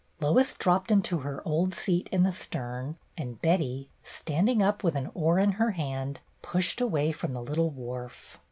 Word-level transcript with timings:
Lois 0.19 0.55
dropped 0.55 0.89
into 0.89 1.19
her 1.19 1.43
old 1.47 1.75
seat 1.75 2.09
in 2.11 2.23
the 2.23 2.31
stern, 2.31 2.97
and 3.19 3.39
Betty, 3.39 3.87
standing 4.03 4.59
up 4.59 4.83
with 4.83 4.95
an 4.95 5.11
oar 5.13 5.37
in 5.37 5.49
THE 5.49 5.53
PICNIC 5.57 5.57
27 5.57 5.57
her 5.59 5.71
hand, 5.99 6.19
pushed 6.41 6.81
away 6.81 7.11
from 7.11 7.33
the 7.33 7.43
little 7.43 7.69
wharf. 7.69 8.39